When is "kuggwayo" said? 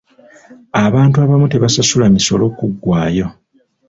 2.57-3.25